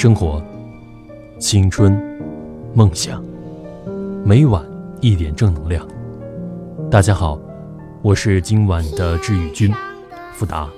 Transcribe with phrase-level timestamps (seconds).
[0.00, 0.40] 生活、
[1.40, 1.92] 青春、
[2.72, 3.20] 梦想，
[4.24, 4.64] 每晚
[5.00, 5.84] 一点正能量。
[6.88, 7.36] 大家好，
[8.00, 9.74] 我是今晚的治愈君，
[10.32, 10.70] 富达。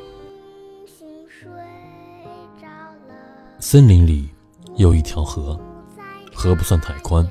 [3.59, 4.27] 森林里
[4.77, 5.61] 有一条河，
[6.35, 7.23] 河不算太宽，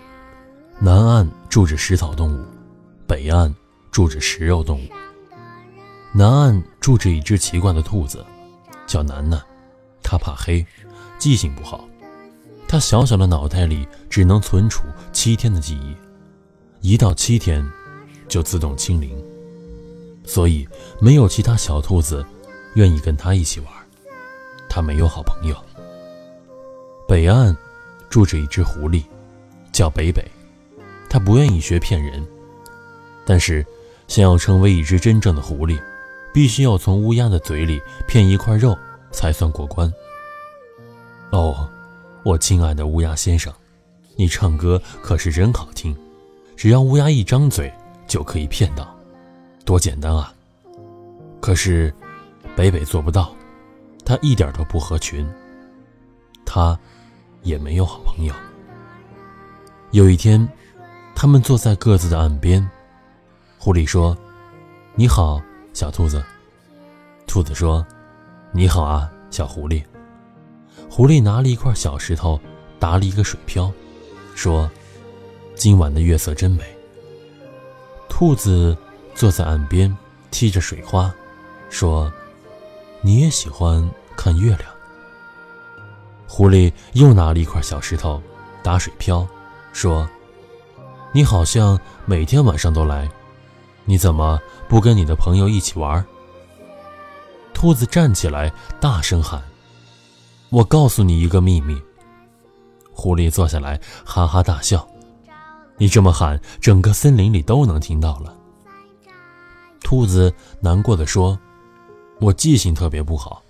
[0.77, 2.45] 南岸住着食草动物，
[3.07, 3.51] 北岸
[3.89, 4.87] 住着食肉动物。
[6.13, 8.23] 南岸住着一只奇怪的兔子，
[8.85, 9.41] 叫楠楠，
[10.09, 10.65] 它怕黑。
[11.19, 11.87] 记性不好，
[12.67, 17.63] 他小小的脑袋里只能存储七天的记忆，一到七天
[18.27, 19.15] 就自动清零，
[20.25, 20.67] 所以
[20.99, 22.25] 没有其他小兔子
[22.73, 23.71] 愿意跟他一起玩。
[24.67, 25.55] 他没有好朋友。
[27.07, 27.55] 北岸
[28.09, 29.03] 住着一只狐狸，
[29.71, 30.25] 叫北北，
[31.07, 32.25] 他不愿意学骗人，
[33.25, 33.63] 但是
[34.07, 35.79] 想要成为一只真正的狐狸，
[36.33, 38.75] 必须要从乌鸦的嘴里骗一块肉
[39.11, 39.91] 才算过关。
[41.31, 41.69] 哦，
[42.23, 43.53] 我亲爱的乌鸦先生，
[44.15, 45.95] 你唱歌可是真好听。
[46.55, 47.71] 只要乌鸦一张嘴，
[48.07, 48.93] 就可以骗到，
[49.63, 50.33] 多简单啊！
[51.39, 51.93] 可是，
[52.55, 53.33] 北北做不到，
[54.03, 55.25] 他一点都不合群，
[56.45, 56.77] 他
[57.43, 58.33] 也没有好朋友。
[59.91, 60.45] 有一天，
[61.15, 62.67] 他们坐在各自的岸边，
[63.57, 64.17] 狐狸说
[64.95, 65.41] ：“你好，
[65.73, 66.21] 小兔子。”
[67.25, 67.85] 兔子说
[68.51, 69.83] ：“你好啊，小狐狸。”
[70.89, 72.39] 狐狸拿了一块小石头，
[72.79, 73.71] 打了一个水漂，
[74.35, 74.69] 说
[75.55, 76.63] ：“今晚的月色真美。”
[78.09, 78.75] 兔子
[79.13, 79.95] 坐在岸边，
[80.31, 81.13] 踢着水花，
[81.69, 82.11] 说
[83.01, 84.63] ：“你也喜欢看月亮。”
[86.27, 88.21] 狐狸又拿了一块小石头，
[88.63, 89.25] 打水漂，
[89.71, 90.09] 说
[91.13, 93.07] ：“你好像每天晚上都来，
[93.85, 96.03] 你怎么不跟你的朋友一起玩？”
[97.53, 98.51] 兔子站起来，
[98.81, 99.41] 大声喊。
[100.51, 101.79] 我告诉你一个秘密。
[102.91, 104.87] 狐狸坐下来，哈哈大笑。
[105.77, 108.35] 你这么喊，整个森林里都能听到了。
[109.81, 111.39] 兔子难过的说
[112.19, 113.41] ：“我记性特别不好，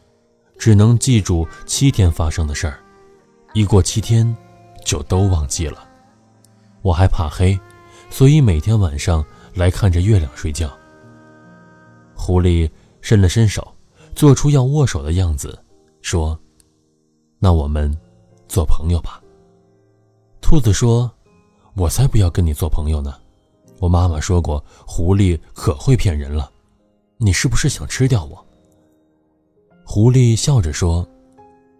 [0.57, 2.79] 只能记住七天发生的事儿，
[3.53, 4.35] 一过七天，
[4.85, 5.87] 就都忘记了。
[6.81, 7.57] 我还怕黑，
[8.09, 10.69] 所以每天晚上来看着月亮睡觉。”
[12.13, 12.69] 狐狸
[13.01, 13.73] 伸了伸手，
[14.13, 15.57] 做出要握手的样子，
[16.01, 16.37] 说。
[17.39, 17.89] 那我们
[18.47, 19.23] 做朋友吧。
[20.41, 21.09] 兔子说
[21.75, 23.15] ：“我才不要跟你做朋友呢！
[23.79, 26.51] 我妈妈说过，狐狸可会骗人了。
[27.17, 28.45] 你是不是想吃掉我？”
[29.85, 31.07] 狐狸笑着说：“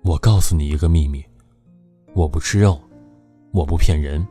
[0.03, 1.23] 我告诉你一个秘密，
[2.13, 2.79] 我不吃肉，
[3.51, 4.25] 我不骗人，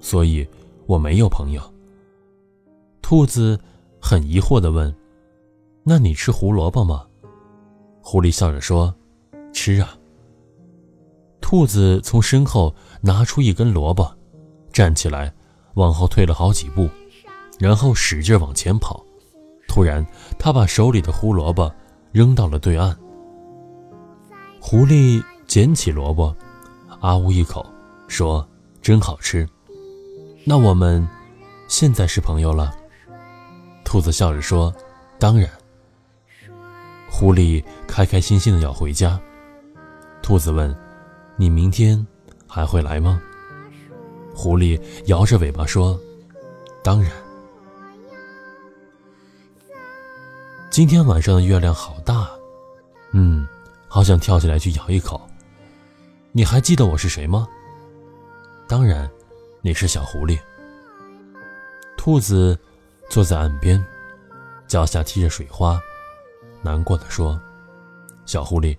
[0.00, 0.46] 所以
[0.86, 1.62] 我没有朋友。”
[3.00, 3.58] 兔子
[4.00, 4.94] 很疑惑地问
[5.84, 7.06] ：“那你吃胡萝卜吗？”
[8.02, 8.94] 狐狸笑着说
[9.54, 9.96] ：“吃啊。”
[11.48, 14.12] 兔子从身后拿出一根萝卜，
[14.72, 15.32] 站起来，
[15.74, 16.90] 往后退了好几步，
[17.60, 19.00] 然后使劲往前跑。
[19.68, 20.04] 突然，
[20.40, 21.72] 他把手里的胡萝卜
[22.10, 22.98] 扔到了对岸。
[24.60, 26.34] 狐狸捡起萝卜，
[26.98, 27.64] 啊呜一口，
[28.08, 28.44] 说
[28.82, 29.48] ：“真好吃。”
[30.44, 31.08] 那我们
[31.68, 32.74] 现在是朋友了。
[33.84, 34.74] 兔子笑着说
[35.16, 35.48] ：“当然。”
[37.08, 39.16] 狐狸开开心心的要回家。
[40.20, 40.76] 兔子问。
[41.38, 42.04] 你明天
[42.46, 43.20] 还会来吗？
[44.34, 45.98] 狐狸摇着尾巴说
[46.82, 47.10] ：“当然。”
[50.70, 52.28] 今天晚上的月亮好大，
[53.12, 53.46] 嗯，
[53.88, 55.20] 好想跳起来去咬一口。
[56.32, 57.46] 你还记得我是谁吗？
[58.68, 59.10] 当然，
[59.62, 60.38] 你是小狐狸。
[61.96, 62.58] 兔子
[63.08, 63.82] 坐在岸边，
[64.66, 65.80] 脚下踢着水花，
[66.62, 67.40] 难过的说
[68.26, 68.76] ：“小狐狸。”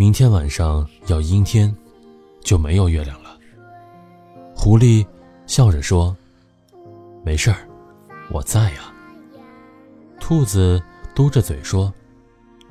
[0.00, 1.76] 明天晚上要阴天，
[2.40, 3.38] 就没有月亮了。
[4.56, 5.06] 狐狸
[5.46, 6.16] 笑着说
[7.22, 7.68] ：“没事儿，
[8.30, 8.90] 我在呀。”
[10.18, 10.82] 兔子
[11.14, 11.92] 嘟着嘴说：“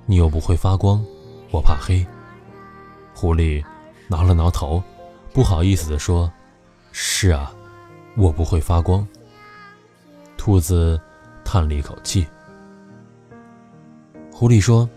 [0.08, 1.06] 你又不会发光，
[1.52, 2.04] 我怕黑。”
[3.14, 3.64] 狐狸
[4.08, 4.82] 挠了挠头，
[5.32, 6.34] 不好意思地说
[6.92, 7.54] ：“是啊，
[8.18, 9.08] 我不会发光。”
[10.36, 11.00] 兔子
[11.46, 12.26] 叹了一口气。
[14.34, 14.90] 狐狸说：“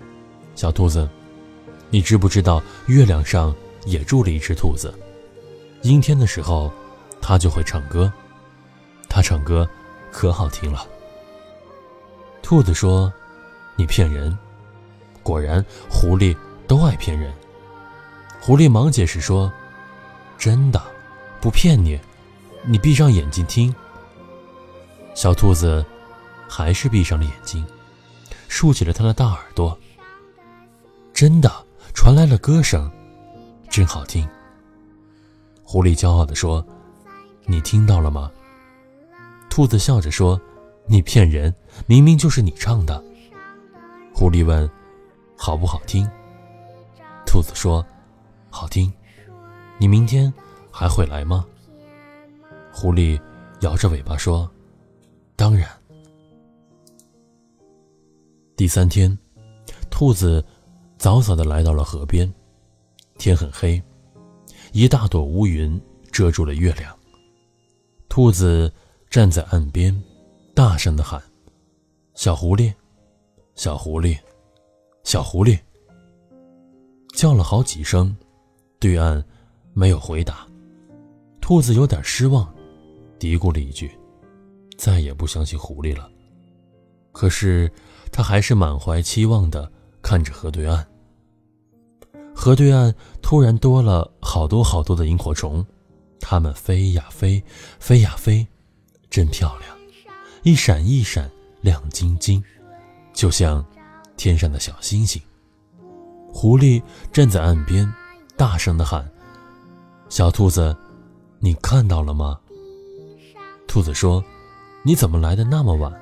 [0.57, 1.07] 小兔子。”
[1.93, 3.55] 你知不知道月亮上
[3.85, 4.99] 也住了一只兔子？
[5.83, 6.73] 阴天的时候，
[7.21, 8.11] 它就会唱歌。
[9.11, 9.69] 它唱歌
[10.11, 10.87] 可好听了。
[12.43, 13.13] 兔子说
[13.77, 14.37] ：“你骗人。”
[15.23, 16.35] 果然，狐狸
[16.67, 17.31] 都爱骗人。
[18.41, 19.53] 狐狸忙解释说
[20.39, 20.83] ：“真的，
[21.43, 22.01] 不骗你。
[22.65, 23.73] 你闭上眼睛听。”
[25.15, 25.85] 小兔子
[26.49, 27.67] 还是闭上了眼睛，
[28.49, 29.79] 竖起了它的大耳朵。
[31.13, 31.53] 真的。
[32.03, 32.91] 传来了歌声，
[33.71, 34.29] 真好听。
[35.63, 36.67] 狐狸骄傲地说
[37.47, 38.29] ：“你听到了吗？”
[39.49, 40.39] 兔子笑着说
[40.85, 41.55] ：“你骗人，
[41.87, 43.01] 明明就是你唱的。”
[44.13, 44.69] 狐狸问
[45.39, 46.05] ：“好不好听？”
[47.25, 47.87] 兔子说
[48.51, 48.93] ：“好听。”
[49.79, 50.35] 你明天
[50.73, 51.47] 还会来吗？
[52.73, 53.17] 狐狸
[53.61, 54.51] 摇着尾巴说
[55.37, 55.69] ：“当然。”
[58.59, 59.17] 第三天，
[59.89, 60.45] 兔子
[61.03, 62.33] 早早的来到了河边。
[63.19, 63.83] 天很黑，
[64.71, 65.81] 一大朵乌云
[66.13, 66.97] 遮住了月亮。
[68.09, 68.73] 兔子
[69.11, 70.01] 站在岸边，
[70.55, 71.21] 大声的喊
[72.15, 72.73] ：“小狐狸，
[73.57, 74.17] 小狐狸，
[75.03, 75.59] 小狐狸！”
[77.17, 78.17] 叫了好几声，
[78.79, 79.25] 对岸
[79.73, 80.47] 没有回答。
[81.41, 82.49] 兔子有点失望，
[83.19, 83.91] 嘀咕了一句
[84.79, 86.09] ：“再也不相信狐狸了。”
[87.11, 87.69] 可是，
[88.13, 89.69] 他还是满怀期望的
[90.01, 90.87] 看着河对岸。
[92.43, 92.93] 河对岸
[93.23, 95.65] 突然多了好多好多的萤火虫，
[96.19, 97.41] 它们飞呀飞，
[97.79, 98.45] 飞呀飞，
[99.09, 99.77] 真漂亮，
[100.43, 101.31] 一闪一闪，
[101.61, 102.43] 亮晶晶，
[103.15, 103.65] 就像
[104.17, 105.23] 天上的小星星。
[106.33, 107.89] 狐狸站在岸边，
[108.37, 109.09] 大声的喊
[110.11, 110.77] ：“小兔子，
[111.39, 112.41] 你看到了吗？”
[113.69, 114.21] 兔子说
[114.83, 115.93] ：“你怎么来的那么晚？”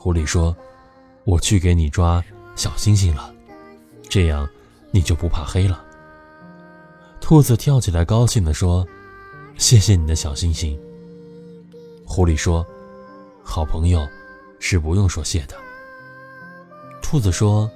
[0.00, 0.56] 狐狸说
[1.24, 2.24] ：“我去给你抓
[2.56, 3.30] 小星星了，
[4.08, 4.48] 这样
[4.94, 5.84] 你就不怕黑了。”
[7.20, 8.86] 兔子跳起来，高兴地说
[9.58, 10.80] ：“谢谢你的小星星。”
[12.06, 12.64] 狐狸说
[13.44, 14.06] ：“好朋友
[14.60, 15.56] 是不用说谢的。”
[17.02, 17.68] 兔子说。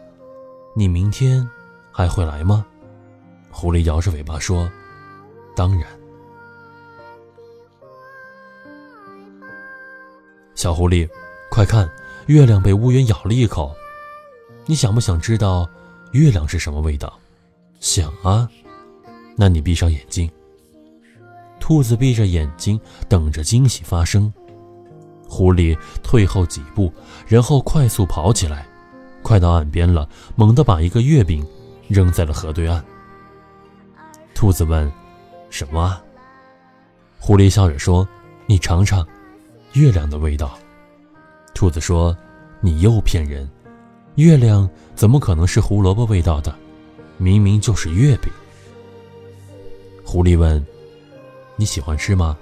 [0.74, 1.44] 你明天
[1.90, 2.64] 还会来吗？
[3.50, 4.70] 狐狸摇着尾巴说
[5.56, 5.88] ：“当然。”
[10.54, 11.08] 小狐狸，
[11.50, 11.90] 快看，
[12.26, 13.74] 月亮被乌云咬了一口。
[14.66, 15.68] 你想不想知道
[16.12, 17.18] 月亮是什么味道？
[17.80, 18.48] 想啊，
[19.36, 20.30] 那你闭上眼睛。
[21.60, 24.32] 兔子闭着眼睛，等着惊喜发生。
[25.28, 26.90] 狐狸退后几步，
[27.26, 28.66] 然后快速跑起来。
[29.22, 31.46] 快到岸边了，猛地把一个月饼
[31.88, 32.82] 扔在了河对岸。
[34.34, 34.90] 兔子问
[35.50, 36.02] ：“什么啊？”
[37.20, 38.08] 狐狸笑着说
[38.46, 39.06] ：“你尝尝，
[39.74, 40.58] 月亮的味道。”
[41.52, 42.16] 兔子说
[42.62, 43.46] ：“你又骗人，
[44.18, 46.52] 月亮怎么可能是胡萝卜味道的？
[47.18, 48.30] 明明就是月饼。”
[50.04, 50.64] 狐狸问
[51.54, 52.36] ：“你喜欢吃吗？”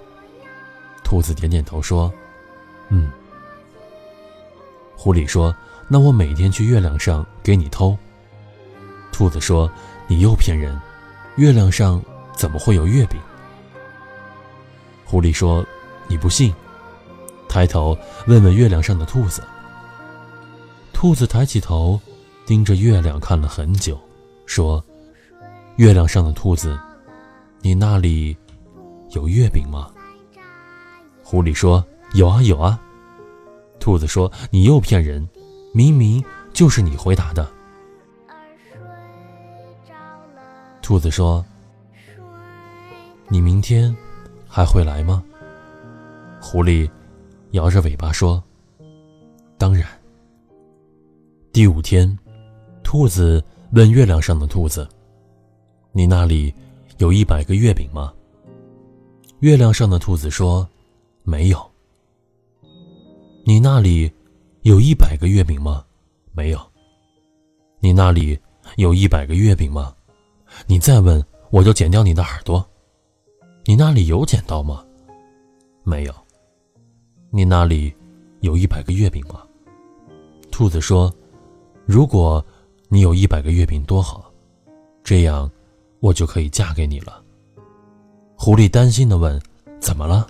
[1.05, 2.11] 兔子点点头说
[2.89, 3.11] ：“嗯。”
[4.97, 5.55] 狐狸说。
[5.89, 7.97] 那我每天去月亮上给你偷。
[9.09, 9.71] 兔子说
[10.05, 10.77] ：“你又骗人，
[11.37, 12.03] 月亮上
[12.35, 13.17] 怎么会有月饼？”
[15.05, 15.65] 狐狸说
[16.09, 16.53] ：“你不信，
[17.47, 19.41] 抬头问问月亮上的兔子。”
[20.99, 22.01] 兔子抬起头，
[22.43, 23.99] 盯着月亮看了很久，
[24.47, 24.83] 说
[25.77, 26.75] ：“月亮上的兔子，
[27.61, 28.35] 你那里
[29.11, 29.91] 有月饼吗？”
[31.21, 31.85] 狐狸说
[32.15, 32.81] ：“有啊，有啊。”
[33.79, 35.29] 兔子说：“你又骗人。”
[35.71, 36.21] 明明
[36.51, 37.47] 就是你回答的。
[40.81, 41.45] 兔子说
[43.29, 43.95] ：“你明天
[44.47, 45.23] 还会来吗？”
[46.41, 46.89] 狐狸
[47.51, 48.43] 摇着尾巴说
[49.59, 49.87] ：“当然。”
[51.57, 52.15] 第五天，
[52.83, 54.87] 兔子问月亮上的兔子
[55.91, 56.53] ：“你那里
[56.99, 58.13] 有一百个月饼吗？”
[59.41, 60.69] 月亮上的兔子说
[61.25, 61.57] ：“没有。”
[63.43, 64.07] 你那里？
[64.61, 65.83] 有一百个月饼吗？
[66.31, 66.59] 没有。
[67.79, 68.37] 你那里
[68.75, 69.95] 有一百个月饼吗？
[70.67, 72.63] 你再问，我就剪掉你的耳朵。
[73.65, 74.85] 你那里有剪刀吗？
[75.83, 76.13] 没有。
[77.31, 77.91] 你那里
[78.41, 79.41] 有一百个月饼吗？
[80.51, 81.11] 兔子说
[81.87, 82.45] ：“如果
[82.89, 84.29] 你有一百个月饼多好，
[85.03, 85.49] 这样
[86.01, 87.23] 我就可以嫁给你了。”
[88.35, 89.41] 狐狸担心的问
[89.79, 90.27] ：“怎么了？”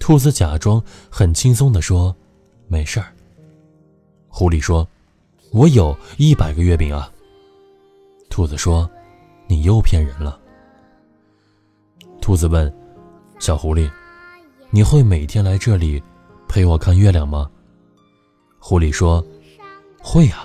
[0.00, 2.14] 兔子假装很轻松的说
[2.66, 3.14] ：“没事儿。”
[4.28, 4.86] 狐狸说
[5.52, 7.10] ：“我有一百个月饼啊。”
[8.28, 8.88] 兔子说
[9.46, 10.40] ：“你又骗人了。”
[12.20, 12.72] 兔子问
[13.38, 13.90] ：“小狐狸，
[14.70, 16.02] 你会每天来这里
[16.48, 17.48] 陪我看月亮吗？”
[18.58, 19.24] 狐狸说
[20.02, 20.44] ：“会呀。”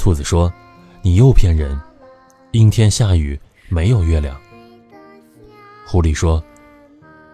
[0.00, 0.50] 兔子说
[1.04, 1.78] ：“你又骗人，
[2.52, 3.38] 阴天下雨
[3.68, 4.34] 没有月亮。”
[5.86, 6.42] 狐狸说：“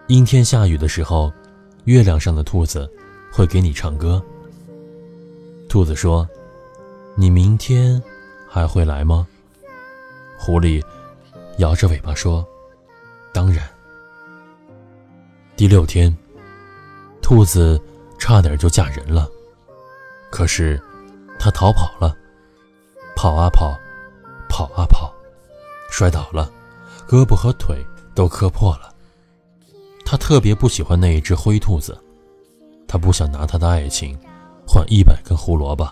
[0.07, 1.31] 阴天下雨的时候，
[1.85, 2.91] 月亮上的兔子
[3.31, 4.21] 会给你唱歌。”
[5.69, 6.27] 兔子说
[7.15, 8.03] ：“你明天
[8.49, 9.25] 还会来吗？”
[10.37, 10.83] 狐狸
[11.59, 12.45] 摇着尾巴说
[13.33, 13.65] ：“当然。”
[15.55, 16.13] 第六天，
[17.21, 17.81] 兔子
[18.19, 19.31] 差点就嫁人了，
[20.29, 20.77] 可是
[21.39, 22.13] 它逃跑了，
[23.17, 23.75] 跑啊跑，
[24.47, 25.11] 跑啊跑，
[25.89, 26.51] 摔倒了，
[27.09, 27.83] 胳膊和腿
[28.13, 28.93] 都磕破了。
[30.05, 31.99] 他特别不喜欢那一只灰兔子，
[32.87, 34.15] 他不想拿他的爱情
[34.67, 35.91] 换一百根胡萝卜。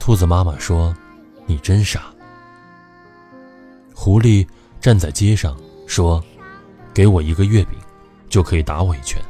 [0.00, 0.92] 兔子妈妈说
[1.46, 2.12] ：“你真傻。”
[3.94, 4.44] 狐狸
[4.80, 6.20] 站在街上说
[6.92, 7.78] ：“给我一个月饼，
[8.28, 9.22] 就可以打我一拳。”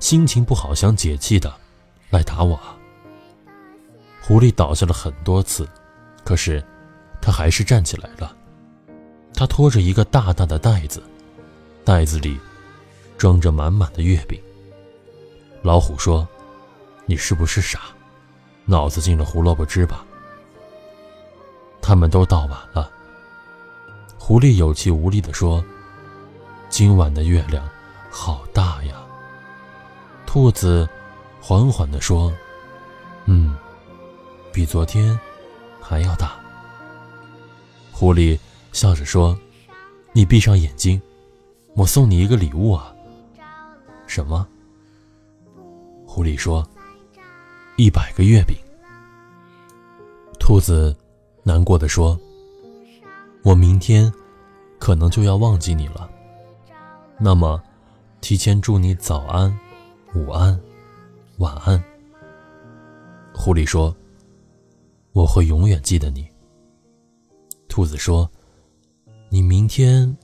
[0.00, 1.54] 心情不好想解气的，
[2.10, 2.76] 来打我啊。
[4.20, 5.68] 狐狸倒下了很多次，
[6.24, 6.64] 可是
[7.20, 8.36] 他还是站起来了。
[9.34, 11.02] 他拖着一个大大的袋子，
[11.84, 12.38] 袋子里
[13.16, 14.40] 装着满满的月饼。
[15.62, 16.26] 老虎说
[17.06, 17.80] ：“你是不是傻？
[18.66, 20.04] 脑子进了胡萝卜汁吧？”
[21.82, 22.90] 他们都倒完了。
[24.18, 25.64] 狐狸有气无力地说
[26.68, 27.68] ：“今晚的月亮
[28.10, 28.94] 好大呀。”
[30.26, 30.88] 兔子
[31.40, 32.32] 缓缓地说：“，
[34.52, 35.18] 比昨天
[35.80, 36.38] 还要大。”
[37.92, 38.38] 狐狸
[38.72, 39.38] 笑着说
[40.12, 41.00] ：“你闭上眼睛，
[41.74, 42.94] 我送你一个礼物啊。”
[44.06, 44.46] 什么？
[46.06, 46.66] 狐狸说
[47.76, 48.56] ：“一百个月饼。”
[50.40, 50.96] 兔子
[51.42, 52.18] 难过的说
[53.44, 54.12] ：“我明天
[54.78, 56.10] 可能就要忘记你了，
[57.18, 57.62] 那么
[58.20, 59.56] 提前祝你早安。”
[60.12, 60.60] 午安，
[61.38, 61.80] 晚安。
[63.32, 63.94] 狐狸说
[65.12, 66.28] ：“我会永远记得你。”
[67.68, 68.30] 兔子说
[69.30, 70.16] ：“你明天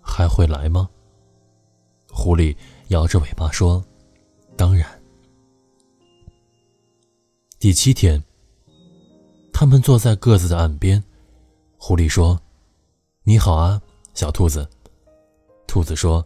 [0.00, 0.88] 还会来吗？”
[2.10, 2.56] 狐狸
[2.88, 3.84] 摇着尾巴说
[4.56, 4.88] ：“当然。”
[7.58, 8.22] 第七天，
[9.52, 11.02] 他们坐在各自的岸边。
[11.76, 12.40] 狐狸说
[13.24, 13.80] ：“你好啊，
[14.14, 14.68] 小兔子。”
[15.66, 16.24] 兔子说：“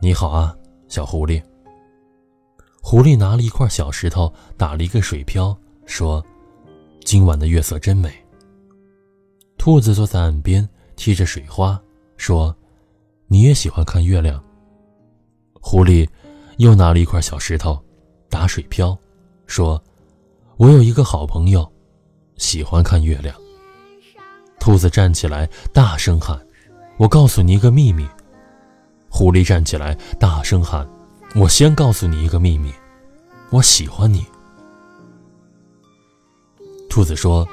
[0.00, 0.56] 你好啊，
[0.88, 1.42] 小狐狸。”
[2.82, 6.24] 狐狸拿了一块小石头，打了一个水漂，说
[7.08, 8.12] ：“今晚的月色真美。”
[9.56, 11.80] 兔子坐在岸边，踢着水花，
[12.18, 12.54] 说
[13.28, 14.38] ：“你也喜欢看月亮？”
[15.58, 16.06] 狐狸
[16.58, 17.82] 又拿了一块小石头，
[18.28, 18.94] 打水漂，
[19.46, 19.82] 说
[20.58, 21.66] ：“我有一个好朋友，
[22.36, 23.34] 喜欢看月亮。”
[24.60, 26.38] 兔子站起来，大声喊
[27.00, 28.06] ：“我告诉你一个秘密！”
[29.08, 30.86] 狐狸站起来，大声喊。
[31.34, 32.70] 我先告诉你一个秘密，
[33.48, 34.26] 我喜欢你。
[36.88, 37.46] 兔子说：“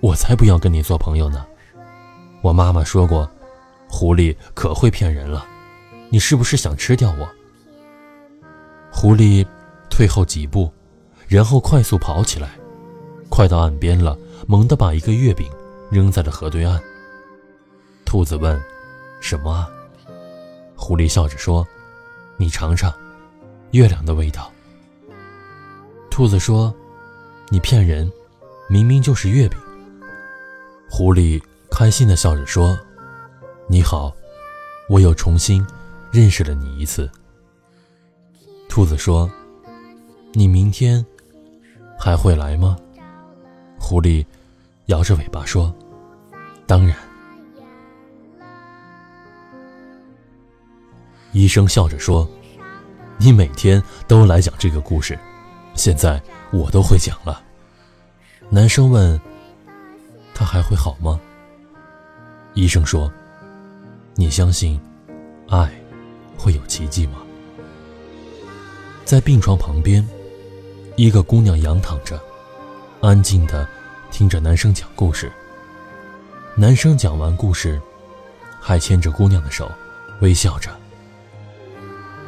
[0.00, 1.46] 我才不要跟你做朋友呢。”
[2.42, 3.28] 我妈妈说过，
[3.88, 5.46] 狐狸可会骗人了。
[6.10, 7.28] 你是不是想吃掉我？
[8.90, 9.46] 狐狸
[9.90, 10.72] 退后几步，
[11.26, 12.50] 然后快速跑起来，
[13.28, 15.50] 快到岸边了，猛地把一个月饼
[15.90, 16.80] 扔在了河对岸。
[18.04, 18.60] 兔子问
[19.20, 19.68] ：“什么啊？”
[20.76, 21.66] 狐狸笑着说。
[22.36, 22.92] 你尝尝，
[23.70, 24.50] 月亮的味道。
[26.10, 26.74] 兔子说
[27.48, 28.10] ：“你骗人，
[28.68, 29.58] 明明就是月饼。”
[30.90, 32.78] 狐狸开心的笑着说
[33.68, 34.14] ：“你好，
[34.88, 35.66] 我又重新
[36.12, 37.10] 认识了你一次。”
[38.68, 39.30] 兔子说
[40.32, 41.04] ：“你明天
[41.98, 42.76] 还会来吗？”
[43.78, 44.24] 狐狸
[44.86, 45.74] 摇着尾巴说
[46.66, 46.96] ：“当然。”
[51.32, 52.28] 医生笑着说
[53.18, 55.18] ：“你每天都来讲这个故事，
[55.74, 57.42] 现在我都会讲了。”
[58.54, 59.20] 男生问
[60.32, 61.20] ：“他还会好吗？”
[62.54, 63.12] 医生说
[64.14, 64.80] ：“你相信
[65.48, 65.68] 爱
[66.38, 67.14] 会有奇迹吗？”
[69.04, 70.08] 在病床旁边，
[70.94, 72.16] 一个姑娘仰躺着，
[73.00, 73.66] 安静的
[74.12, 75.32] 听着男生讲故事。
[76.54, 77.82] 男生讲完故事，
[78.60, 79.68] 还牵着姑娘的手，
[80.20, 80.70] 微笑着。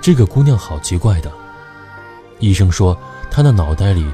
[0.00, 1.30] 这个姑娘好奇怪的，
[2.40, 2.98] 医生说
[3.30, 4.04] 她的脑袋里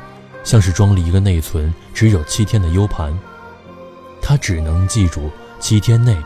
[0.44, 3.16] 像是装了一个内存只有七天的 U 盘，
[4.20, 5.30] 他只能记住
[5.60, 6.16] 七天内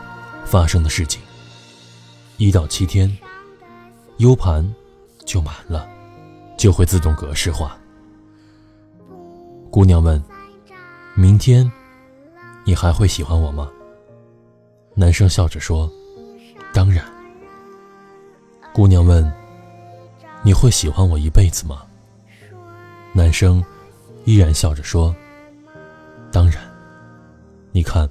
[0.45, 1.21] 发生的事情。
[2.37, 3.15] 一到七天
[4.17, 4.73] ，U 盘
[5.25, 5.87] 就满了，
[6.57, 7.77] 就会自动格式化。
[9.71, 10.21] 姑娘问
[11.15, 11.71] ：“明天
[12.63, 13.69] 你还会喜欢我吗？”
[14.95, 15.91] 男生笑着说
[16.73, 17.05] ：“当然。”
[18.73, 19.31] 姑娘问。
[20.43, 21.81] 你会喜欢我一辈子吗？
[23.11, 23.61] 男生
[24.27, 25.15] 依然笑着说
[26.33, 26.61] ：“当然。”
[27.71, 28.09] 你看，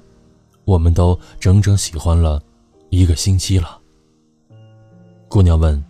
[0.65, 2.41] 我们都整整喜欢了
[2.89, 3.79] 一个星期了。
[5.27, 5.81] 姑娘问：“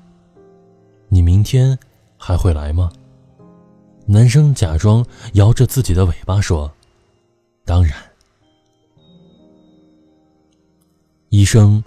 [1.07, 1.79] 你明天
[2.17, 2.91] 还会来吗？”
[4.05, 5.05] 男生假装
[5.35, 6.69] 摇着自己的尾巴说
[7.63, 7.93] ：“当然。”
[11.29, 11.81] 医生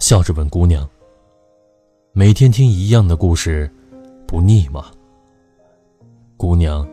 [0.00, 0.88] 笑着问姑娘
[2.12, 3.72] ：“每天听一样的故事。”
[4.26, 4.90] 不腻吗？
[6.36, 6.84] 姑娘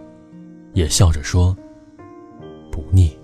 [0.74, 1.56] 也笑着说
[2.72, 3.18] ：“不腻。”